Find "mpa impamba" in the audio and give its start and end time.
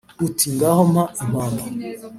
0.91-1.61